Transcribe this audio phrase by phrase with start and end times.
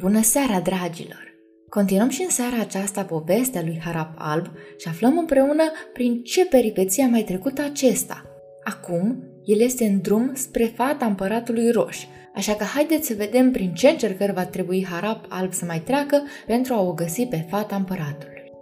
[0.00, 1.34] Bună seara, dragilor!
[1.68, 4.46] Continuăm și în seara aceasta povestea lui Harap Alb
[4.76, 5.62] și aflăm împreună
[5.92, 8.24] prin ce peripeție a mai trecut acesta.
[8.64, 11.98] Acum, el este în drum spre fata împăratului Roș,
[12.34, 16.22] așa că haideți să vedem prin ce încercări va trebui Harap Alb să mai treacă
[16.46, 18.52] pentru a o găsi pe fata împăratului.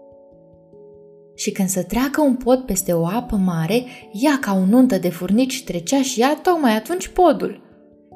[1.35, 5.09] Și când să treacă un pod peste o apă mare, ea ca o nuntă de
[5.09, 7.63] furnici trecea și ea tocmai atunci podul.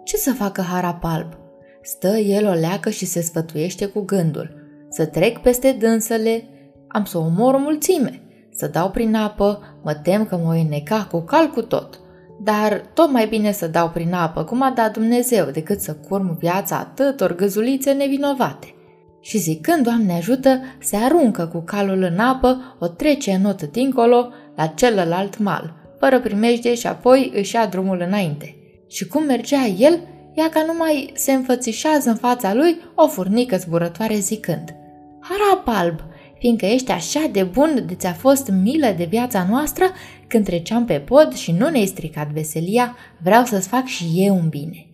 [0.05, 1.41] Ce să facă Harap Alb?
[1.83, 4.55] Stă el o leacă și se sfătuiește cu gândul.
[4.89, 6.45] Să trec peste dânsele,
[6.89, 8.23] am să omor o mulțime.
[8.55, 12.01] Să dau prin apă, mă tem că mă voi neca cu cal cu tot.
[12.43, 16.39] Dar tot mai bine să dau prin apă, cum a dat Dumnezeu, decât să curm
[16.39, 18.75] viața atâtor găzulițe nevinovate.
[19.21, 24.67] Și zicând, Doamne ajută, se aruncă cu calul în apă, o trece notă dincolo, la
[24.67, 28.57] celălalt mal, fără primejde și apoi își ia drumul înainte.
[28.89, 30.01] Și cum mergea el,
[30.35, 34.75] ea ca numai se înfățișează în fața lui o furnică zburătoare zicând
[35.21, 36.01] Harap alb,
[36.39, 39.85] fiindcă ești așa de bun de ți-a fost milă de viața noastră,
[40.27, 44.49] când treceam pe pod și nu ne-ai stricat veselia, vreau să-ți fac și eu un
[44.49, 44.87] bine.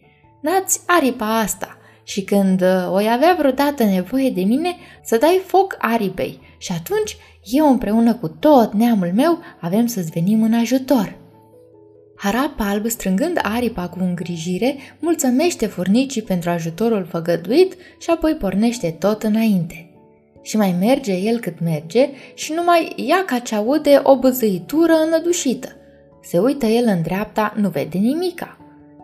[0.43, 5.77] Dați aripa asta și când uh, o avea vreodată nevoie de mine, să dai foc
[5.79, 11.17] aripei și atunci eu împreună cu tot neamul meu avem să-ți venim în ajutor.
[12.21, 19.23] Harap alb, strângând aripa cu îngrijire, mulțămește furnicii pentru ajutorul făgăduit și apoi pornește tot
[19.23, 19.91] înainte.
[20.43, 25.69] Și mai merge el cât merge și numai ia ca ce aude o băzăitură înădușită.
[26.23, 28.59] Se uită el în dreapta, nu vede nimica.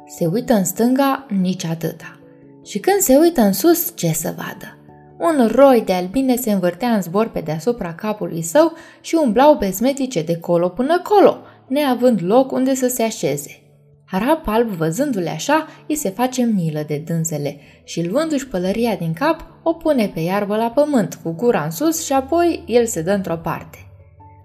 [0.06, 2.18] Se uită în stânga, nici atâta.
[2.64, 4.78] Și când se uită în sus, ce să vadă?
[5.18, 10.22] Un roi de albine se învârtea în zbor pe deasupra capului său și umblau bezmetice
[10.22, 13.58] de colo până colo– neavând loc unde să se așeze.
[14.06, 19.46] Harap alb, văzându-le așa, îi se face milă de dânsele și luându-și pălăria din cap,
[19.62, 23.12] o pune pe iarbă la pământ, cu gura în sus și apoi el se dă
[23.12, 23.78] într-o parte.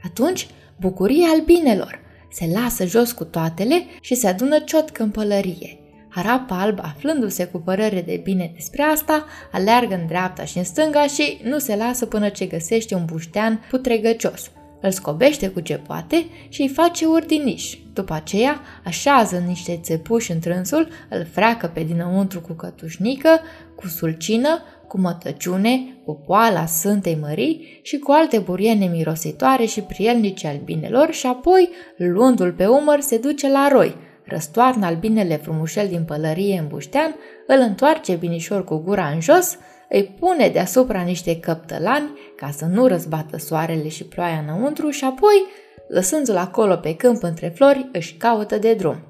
[0.04, 0.48] Atunci,
[0.80, 2.00] bucuria albinelor,
[2.32, 5.80] se lasă jos cu toatele și se adună ciotcă în pălărie.
[6.10, 11.08] Harap alb, aflându-se cu părere de bine despre asta, aleargă în dreapta și în stânga
[11.08, 14.52] și nu se lasă până ce găsește un buștean putregăcios–
[14.82, 17.78] îl scobește cu ce poate și îi face ordiniș.
[17.94, 23.30] După aceea așează niște țepuși în trânsul, îl freacă pe dinăuntru cu cătușnică,
[23.76, 30.48] cu sulcină, cu mătăciune, cu poala Sfântei Mării și cu alte buriene mirositoare și prielnice
[30.48, 36.60] albinelor și apoi, luându-l pe umăr, se duce la roi, răstoarnă albinele frumușel din pălărie
[36.60, 37.16] în buștean,
[37.48, 39.58] îl întoarce binișor cu gura în jos,
[39.90, 45.46] îi pune deasupra niște căptălani ca să nu răzbată soarele și ploaia înăuntru și apoi,
[45.88, 49.04] lăsându-l acolo pe câmp între flori, își caută de drum.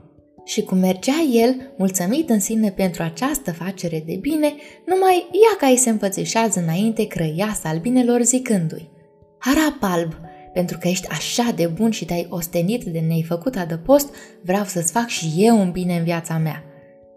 [0.46, 4.54] Și cum mergea el, mulțumit în sine pentru această facere de bine,
[4.86, 8.90] numai ea ca îi se împățișează înainte crăiasa albinelor zicându-i
[9.38, 10.14] Harap alb,
[10.54, 14.92] pentru că ești așa de bun și te-ai ostenit de ne-ai făcut adăpost, vreau să-ți
[14.92, 16.64] fac și eu un bine în viața mea.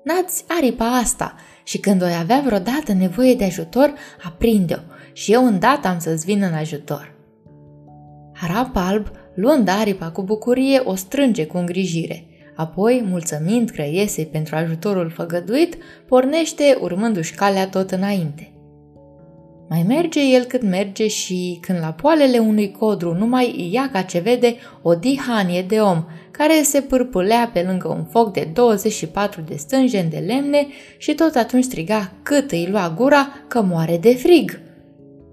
[0.04, 1.34] N-ați aripa asta
[1.64, 4.80] și când o avea vreodată nevoie de ajutor, aprinde-o
[5.12, 7.14] și eu îndată am să-ți vin în ajutor.
[8.32, 12.26] Harap alb, luând aripa cu bucurie, o strânge cu îngrijire.
[12.56, 18.52] Apoi, mulțumind crăiesei pentru ajutorul făgăduit, pornește urmându-și calea tot înainte.
[19.68, 24.18] Mai merge el cât merge și, când la poalele unui codru numai ia ca ce
[24.18, 29.56] vede o dihanie de om, care se pârpâlea pe lângă un foc de 24 de
[29.56, 30.66] stânjeni de lemne
[30.98, 34.60] și tot atunci striga cât îi lua gura că moare de frig.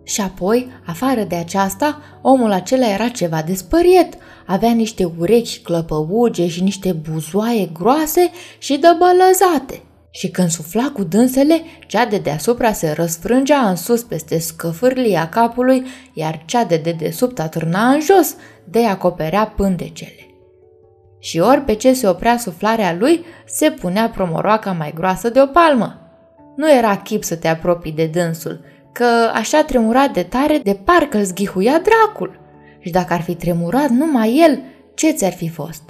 [0.04, 4.14] Și apoi, afară de aceasta, omul acela era ceva despăriet.
[4.46, 9.82] Avea niște urechi clăpăuge și niște buzoaie groase și dăbălăzate.
[10.12, 15.86] Și când sufla cu dânsele, cea de deasupra se răsfrângea în sus peste scăfârlia capului,
[16.14, 20.29] iar cea de dedesubt atârna în jos, de acoperea pântecele
[21.20, 25.46] și ori pe ce se oprea suflarea lui, se punea promoroaca mai groasă de o
[25.46, 26.00] palmă.
[26.56, 28.62] Nu era chip să te apropii de dânsul,
[28.92, 32.40] că așa tremura de tare de parcă îl zghihuia dracul.
[32.80, 34.62] Și dacă ar fi tremurat numai el,
[34.94, 35.82] ce ți-ar fi fost?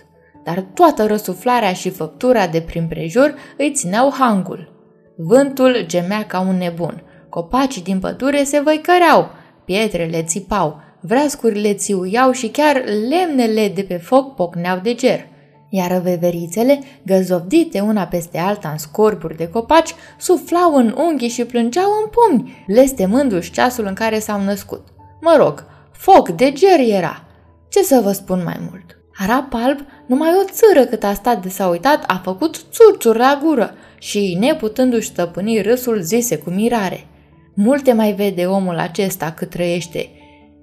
[0.43, 4.77] Dar toată răsuflarea și făptura de prin prejur îi țineau hangul.
[5.17, 9.29] Vântul gemea ca un nebun, copacii din pădure se văicăreau,
[9.65, 15.27] pietrele țipau, Vreascurile țiuiau și chiar lemnele de pe foc pocneau de ger.
[15.69, 21.89] Iar veverițele, găzovdite una peste alta în scorburi de copaci, suflau în unghi și plângeau
[22.03, 24.87] în pumni, lestemându-și ceasul în care s-au născut.
[25.21, 27.23] Mă rog, foc de ger era.
[27.69, 28.97] Ce să vă spun mai mult?
[29.13, 33.39] Arap alb, numai o țără cât a stat de s-a uitat, a făcut țurțuri la
[33.43, 37.03] gură și, neputându-și stăpâni râsul, zise cu mirare–
[37.61, 40.09] Multe mai vede omul acesta cât trăiește.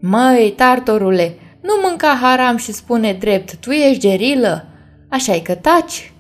[0.01, 4.67] Măi, tartorule, nu mânca haram și spune drept, tu ești gerilă?
[5.11, 6.13] așa e că taci?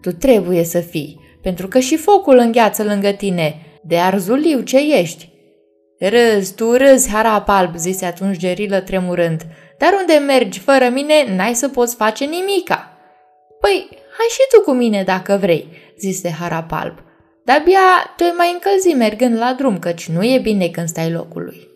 [0.00, 5.32] Tu trebuie să fii, pentru că și focul îngheață lângă tine, de arzuliu ce ești.
[5.98, 9.42] Râzi, tu râzi, harap alb, zise atunci gerilă tremurând,
[9.78, 12.98] dar unde mergi fără mine, n-ai să poți face nimica.
[13.60, 16.98] Păi, hai și tu cu mine dacă vrei, zise harap alb.
[17.44, 21.73] De-abia te mai încălzi mergând la drum, căci nu e bine când stai locului.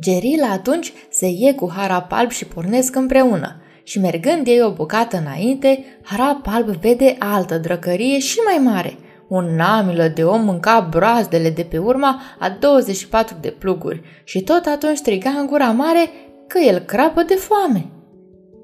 [0.00, 5.16] Gerila atunci se ie cu harap alb și pornesc împreună și mergând ei o bucată
[5.16, 8.98] înainte, harap alb vede altă drăcărie și mai mare.
[9.28, 14.66] Un namilă de om mânca broazdele de pe urma a 24 de pluguri și tot
[14.66, 16.10] atunci striga în gura mare
[16.46, 17.86] că el crapă de foame.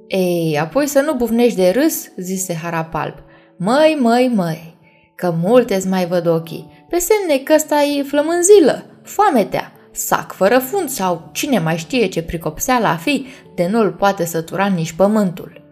[0.06, 3.15] Ei, apoi să nu bufnești de râs, zise harap alb.
[3.56, 4.79] Măi, măi, măi,
[5.15, 10.89] că multe mai văd ochii, pe semne că ăsta e flămânzilă, foametea, sac fără fund
[10.89, 15.63] sau cine mai știe ce pricopseală a fi, de nu-l poate sătura nici pământul.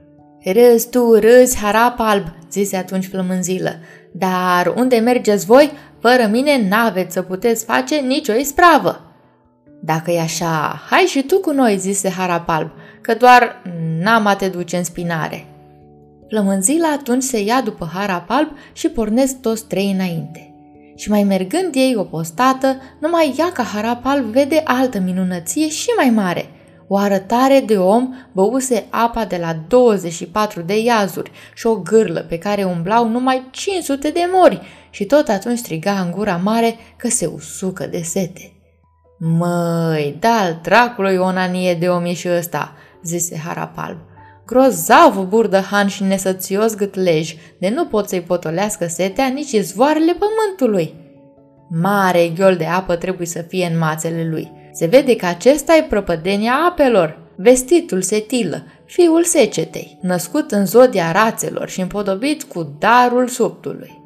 [0.45, 3.79] Râzi tu, râzi, harap alb, zise atunci flămânzilă,
[4.13, 9.01] dar unde mergeți voi, fără mine n-aveți să puteți face nicio ispravă.
[9.81, 13.63] Dacă e așa, hai și tu cu noi, zise harap alb, că doar
[14.01, 15.47] n-am a te duce în spinare.
[16.29, 20.48] Flămânzila atunci se ia după harap alb și pornesc toți trei înainte
[20.99, 26.11] și mai mergând ei o postată, numai ea ca harapal vede altă minunăție și mai
[26.11, 26.51] mare.
[26.89, 32.39] O arătare de om băuse apa de la 24 de iazuri și o gârlă pe
[32.39, 34.61] care umblau numai 500 de mori
[34.91, 38.53] și tot atunci striga în gura mare că se usucă de sete.
[39.19, 42.73] Măi, da-l dracului o nanie de om e și ăsta,
[43.03, 43.99] zise Harapalb.
[44.51, 50.95] Grozav burdăhan și nesățios gâtlej, de nu pot să-i potolească setea nici izvoarele pământului.
[51.71, 54.53] Mare ghiol de apă trebuie să fie în mațele lui.
[54.73, 61.69] Se vede că acesta e prăpădenia apelor, vestitul setilă, fiul secetei, născut în zodia rațelor
[61.69, 64.03] și împodobit cu darul subtului.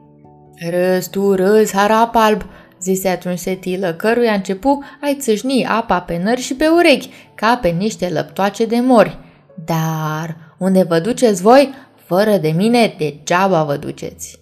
[0.71, 2.43] Râs tu, râs, harap alb,
[2.81, 7.69] zise atunci setilă, căruia începu ai țâșni apa pe nări și pe urechi, ca pe
[7.69, 9.19] niște lăptoace de mori.
[9.55, 14.41] Dar unde vă duceți voi, fără de mine, degeaba vă duceți.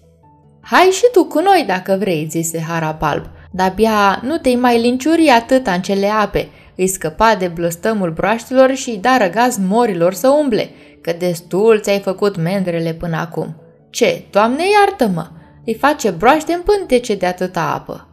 [0.61, 5.27] Hai și tu cu noi dacă vrei, zise Harapalb, dar bia nu te-ai mai linciuri
[5.27, 10.29] atât în cele ape, îi scăpa de blăstămul broaștelor și îi da răgaz morilor să
[10.29, 10.69] umble,
[11.01, 13.55] că destul ți-ai făcut mendrele până acum.
[13.89, 15.27] Ce, Doamne iartă-mă,
[15.65, 18.07] îi face broaște în pântece de atâta apă.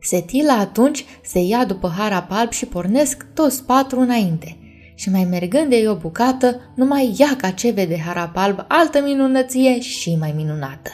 [0.00, 4.56] Setila atunci se ia după Harapalb și pornesc toți patru înainte–
[4.98, 9.80] și mai mergând de o bucată, numai ea ca ce vede harap alb, altă minunăție
[9.80, 10.90] și mai minunată.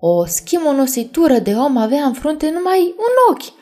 [0.00, 3.52] O schimonosиtură de om avea în frunte numai un ochi,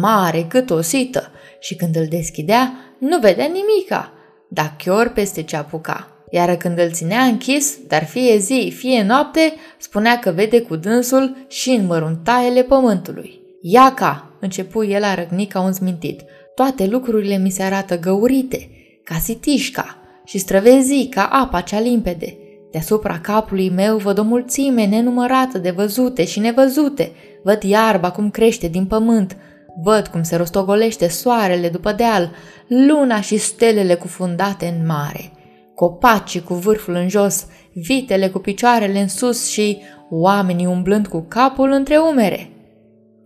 [0.00, 1.30] mare cât o sită,
[1.60, 4.12] și când îl deschidea, nu vedea nimica,
[4.50, 6.08] dar chior peste ce apuca.
[6.30, 11.36] Iar când îl ținea închis, dar fie zi, fie noapte, spunea că vede cu dânsul
[11.48, 13.40] și în măruntaiele pământului.
[13.62, 16.22] Iaca, începu el a răgni ca un zmintit,
[16.56, 18.68] toate lucrurile mi se arată găurite,
[19.04, 22.36] ca sitișca și străvezii ca apa cea limpede.
[22.70, 27.12] Deasupra capului meu văd o mulțime nenumărată de văzute și nevăzute.
[27.42, 29.36] Văd iarba cum crește din pământ,
[29.82, 32.30] văd cum se rostogolește soarele după deal,
[32.68, 35.32] luna și stelele cufundate în mare,
[35.74, 39.78] copacii cu vârful în jos, vitele cu picioarele în sus și
[40.10, 42.50] oamenii umblând cu capul între umere.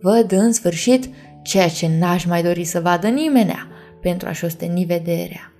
[0.01, 1.09] Văd în sfârșit
[1.41, 3.67] ceea ce n-aș mai dori să vadă nimenea
[4.01, 5.53] pentru a-și osteni vederea.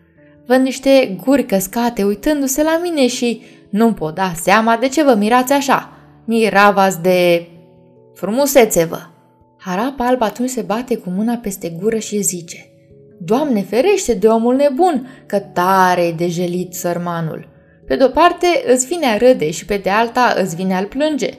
[0.46, 5.16] Văd niște guri căscate uitându-se la mine și nu pot da seama de ce vă
[5.18, 5.90] mirați așa.
[6.26, 7.48] Miravați de...
[8.14, 9.00] frumusețe vă!
[9.58, 12.66] Harap alb atunci se bate cu mâna peste gură și zice
[13.20, 17.50] Doamne ferește de omul nebun, că tare e dejelit sărmanul.
[17.88, 21.30] Pe de-o parte îți vine a râde și pe de alta îți vine al plânge,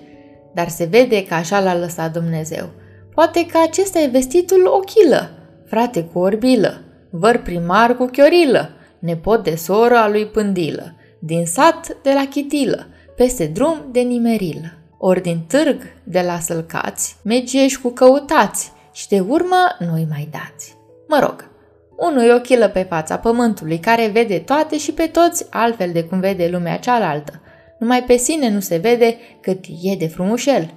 [0.54, 2.70] dar se vede că așa l-a lăsat Dumnezeu–
[3.14, 5.30] Poate că acesta e vestitul ochilă,
[5.66, 11.96] frate cu orbilă, văr primar cu chiorilă, nepot de soră a lui Pândilă, din sat
[12.02, 14.72] de la Chitilă, peste drum de nimerilă.
[14.98, 20.76] Ori din târg de la sălcați, mergești cu căutați și de urmă nu-i mai dați.
[21.08, 21.50] Mă rog,
[21.96, 26.20] unul e ochilă pe fața pământului care vede toate și pe toți altfel de cum
[26.20, 27.40] vede lumea cealaltă.
[27.78, 30.70] Numai pe sine nu se vede cât e de frumușel.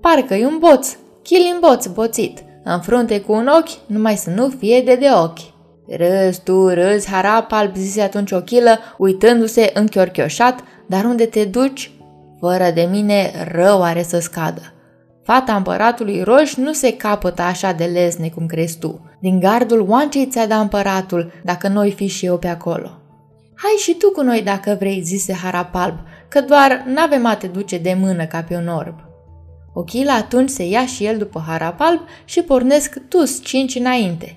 [0.00, 4.94] Parcă-i un boț Chilimboț boțit, în frunte cu un ochi, numai să nu fie de
[4.94, 5.38] de ochi.
[5.88, 11.90] Râs tu, râs, harap alb, zise atunci ochilă, uitându-se închiorchioșat, dar unde te duci?
[12.40, 14.60] Fără de mine rău are să scadă.
[15.22, 19.10] Fata împăratului roș nu se capătă așa de lesne cum crezi tu.
[19.20, 22.90] Din gardul oancei ți-a dat împăratul, dacă noi fi și eu pe acolo.
[23.54, 25.94] Hai și tu cu noi dacă vrei, zise Harapalb,
[26.28, 29.12] că doar n-avem a te duce de mână ca pe un orb.
[29.74, 34.36] Ochila atunci se ia și el după Harapalb și pornesc tus cinci înainte.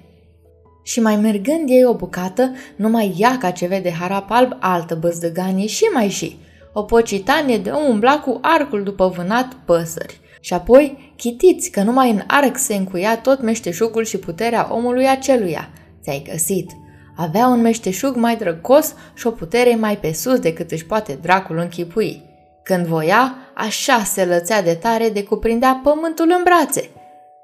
[0.83, 5.83] Și mai mergând ei o bucată, numai ea ca ce vede Harapalb altă băzdăganie și
[5.93, 6.37] mai și.
[6.73, 10.19] O pocitanie de umbla cu arcul după vânat păsări.
[10.39, 15.69] Și apoi, chitiți că numai în arc se încuia tot meșteșugul și puterea omului aceluia.
[16.01, 16.71] Ți-ai găsit.
[17.15, 21.57] Avea un meșteșug mai drăgos și o putere mai pe sus decât își poate dracul
[21.57, 22.23] închipui.
[22.63, 26.89] Când voia, așa se lățea de tare de cuprindea pământul în brațe.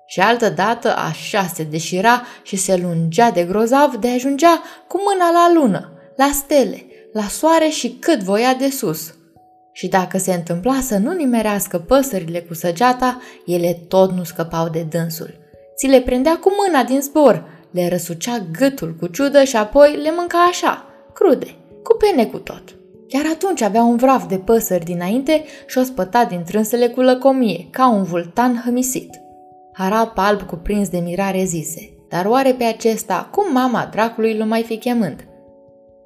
[0.06, 5.32] Și altă dată așa se deșira și se lungea de grozav de ajungea cu mâna
[5.32, 9.14] la lună, la stele, la soare și cât voia de sus.
[9.72, 14.86] Și dacă se întâmpla să nu nimerească păsările cu săgeata, ele tot nu scăpau de
[14.90, 15.34] dânsul.
[15.76, 20.12] Ți le prindea cu mâna din zbor, le răsucea gâtul cu ciudă și apoi le
[20.16, 22.64] mânca așa, crude, cu pene cu tot.
[23.14, 27.68] Chiar atunci avea un vraf de păsări dinainte și o spăta din trânsele cu lăcomie,
[27.70, 29.10] ca un vultan hămisit.
[29.74, 34.64] Harap alb cuprins de mirare zise, dar oare pe acesta cum mama dracului l mai
[34.64, 35.28] fi chemând?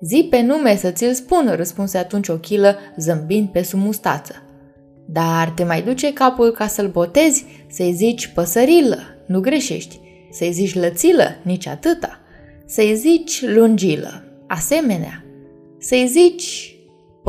[0.01, 4.33] Zi pe nume să ți-l spun, răspunse atunci Ochilă, zâmbind pe sub mustață.
[5.05, 9.99] Dar te mai duce capul ca să-l botezi, să-i zici păsărilă, nu greșești,
[10.31, 12.19] să-i zici lățilă, nici atâta,
[12.65, 15.25] să-i zici lungilă, asemenea,
[15.79, 16.71] să-i zici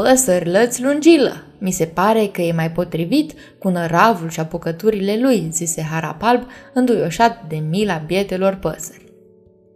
[0.03, 1.45] păsări lăți lungilă.
[1.59, 6.43] Mi se pare că e mai potrivit cu năravul și apucăturile lui, zise Harapalb,
[6.75, 9.13] înduioșat de mila bietelor păsări.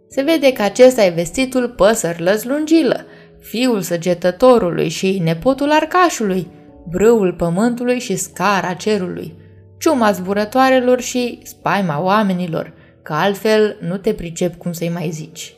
[0.09, 3.05] Se vede că acesta e vestitul păsări lungilă,
[3.39, 6.47] fiul săgetătorului și nepotul arcașului,
[6.89, 9.35] brâul pământului și scara cerului,
[9.79, 15.55] ciuma zburătoarelor și spaima oamenilor, că altfel nu te pricep cum să-i mai zici.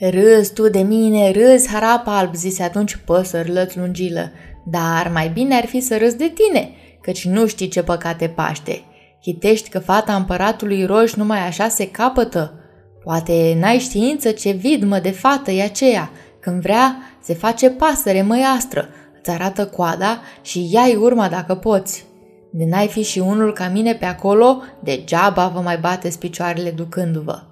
[0.00, 4.32] Râzi tu de mine, râzi, harap alb, zise atunci păsări lungilă,
[4.64, 6.70] dar mai bine ar fi să râzi de tine,
[7.02, 8.82] căci nu știi ce păcate paște.
[9.20, 12.60] Chitești că fata împăratului roș numai așa se capătă,
[13.04, 16.10] Poate n-ai știință ce vidmă de fată e aceea.
[16.40, 18.88] Când vrea, se face pasăre măiastră,
[19.20, 22.04] îți arată coada și ia urma dacă poți.
[22.52, 27.49] De n-ai fi și unul ca mine pe acolo, degeaba vă mai bateți picioarele ducându-vă.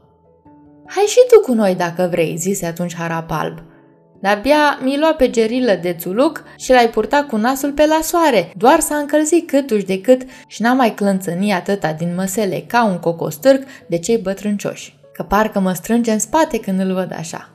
[0.88, 3.59] Hai și tu cu noi dacă vrei, zise atunci Harap Alb.
[4.21, 8.52] De-abia mi lua pe gerilă de țuluc și l-ai purtat cu nasul pe la soare,
[8.57, 12.99] doar s-a încălzit câtuși de cât și n-a mai clănțănit atâta din măsele ca un
[12.99, 17.50] cocostârc de cei bătrâncioși că parcă mă strânge în spate când îl văd așa.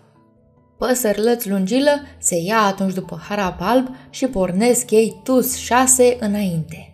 [0.78, 6.94] Păsări lungilă se ia atunci după harap alb și pornesc ei tus șase înainte.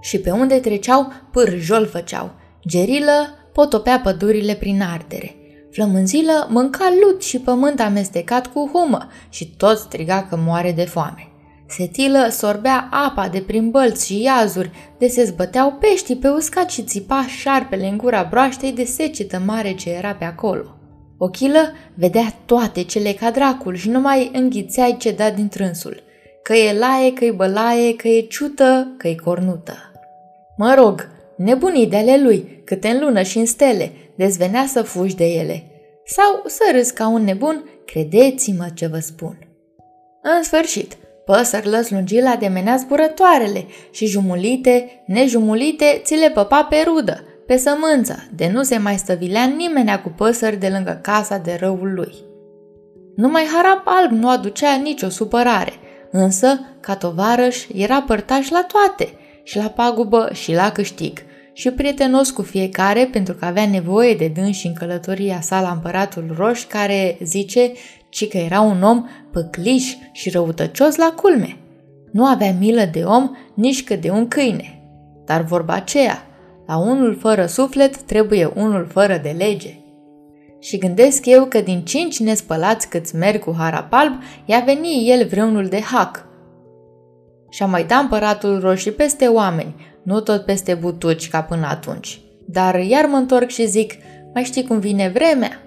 [0.00, 2.30] Și pe unde treceau, pârjol făceau.
[2.68, 5.36] Gerilă potopea pădurile prin ardere.
[5.72, 11.26] Flămânzilă mânca lut și pământ amestecat cu humă și tot striga că moare de foame.
[11.68, 16.82] Setilă sorbea apa de prin bălți și iazuri, de se zbăteau peștii pe uscat și
[16.82, 20.76] țipa șarpele în gura broaștei de secetă mare ce era pe acolo.
[21.18, 26.02] Ochilă vedea toate cele ca dracul și nu mai înghițeai ce da din trânsul.
[26.42, 29.74] Că e laie, că e bălaie, că e ciută, că e cornută.
[30.56, 35.16] Mă rog, nebunii de ale lui, câte în lună și în stele, dezvenea să fugi
[35.16, 35.66] de ele.
[36.04, 39.38] Sau să râzi ca un nebun, credeți-mă ce vă spun.
[40.22, 47.24] În sfârșit, Păsări lăslungi la demenea zburătoarele și jumulite, nejumulite, ți le păpa pe rudă,
[47.46, 51.92] pe sămânță, de nu se mai stăvilea nimenea cu păsări de lângă casa de răul
[51.94, 52.14] lui.
[53.16, 55.72] Numai harap alb nu aducea nicio supărare,
[56.10, 61.18] însă, ca tovarăș, era părtaș la toate, și la pagubă și la câștig,
[61.52, 66.34] și prietenos cu fiecare pentru că avea nevoie de dânsi în călătoria sa la împăratul
[66.36, 67.72] roș care, zice,
[68.08, 71.56] ci că era un om păcliș și răutăcios la culme.
[72.12, 74.82] Nu avea milă de om nici că de un câine.
[75.24, 76.26] Dar vorba aceea,
[76.66, 79.76] la unul fără suflet trebuie unul fără de lege.
[80.60, 84.12] Și gândesc eu că din cinci nespălați câți merg cu harap alb,
[84.44, 86.26] i-a venit el vreunul de hac.
[87.52, 92.20] Și-a mai dat împăratul roșii peste oameni, nu tot peste butuci ca până atunci.
[92.46, 93.92] Dar iar mă întorc și zic,
[94.34, 95.60] mai știi cum vine vremea?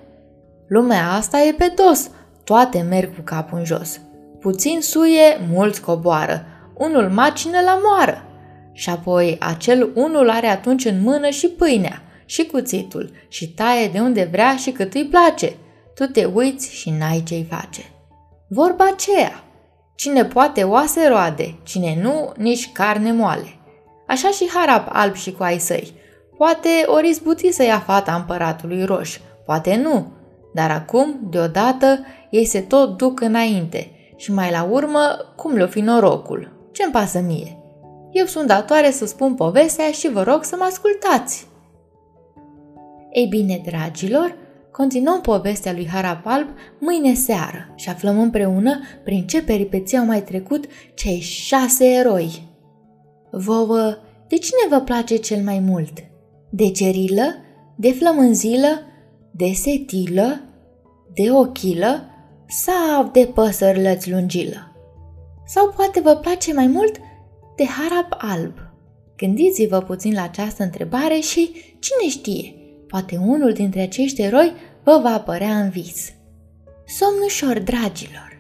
[0.68, 2.10] Lumea asta e pe dos,
[2.44, 4.00] toate merg cu capul în jos.
[4.40, 6.46] Puțin suie, mulți coboară.
[6.74, 8.24] Unul macină la moară.
[8.74, 14.00] Și apoi acel unul are atunci în mână și pâinea, și cuțitul, și taie de
[14.00, 15.54] unde vrea și cât îi place.
[15.96, 17.82] Tu te uiți și n-ai ce-i face.
[18.48, 19.45] Vorba aceea.
[19.96, 23.60] Cine poate oase roade, cine nu, nici carne moale.
[24.08, 25.94] Așa și Harap alb și cu ai săi.
[26.38, 30.12] Poate ori izbuti să ia fata împăratului roș, poate nu,
[30.54, 32.00] dar acum, deodată,
[32.30, 36.70] ei se tot duc înainte și mai la urmă, cum le-o fi norocul?
[36.72, 37.58] Ce-mi pasă mie?
[38.12, 41.48] Eu sunt datoare să spun povestea și vă rog să mă ascultați.
[43.12, 44.36] Ei bine, dragilor,
[44.78, 46.48] continuăm povestea lui Harap Alb
[46.80, 52.48] mâine seară și aflăm împreună prin ce peripeții au mai trecut cei șase eroi.
[53.32, 55.94] Vouă, de cine vă place cel mai mult?
[56.50, 57.36] De gerilă?
[57.76, 58.82] De flămânzilă?
[59.32, 60.42] De setilă?
[61.14, 62.04] De ochilă?
[62.48, 64.76] Sau de păsărlăți lungilă?
[65.46, 66.96] Sau poate vă place mai mult
[67.56, 68.54] de harap alb?
[69.18, 72.65] Gândiți-vă puțin la această întrebare și, cine știe,
[72.96, 76.14] poate unul dintre acești eroi vă va apărea în vis.
[76.86, 78.35] Somn ușor, dragilor!